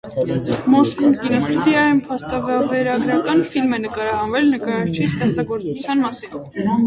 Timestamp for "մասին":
6.09-6.51